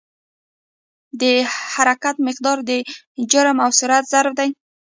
[1.21, 1.23] د
[1.73, 2.71] حرکت مقدار د
[3.31, 4.49] جرم او سرعت ضرب دی.